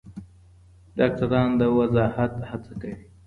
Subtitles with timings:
[0.97, 2.95] ډاکتران د وضاحت هڅه کوي.